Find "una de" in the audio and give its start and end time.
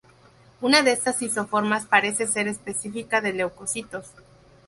0.61-0.93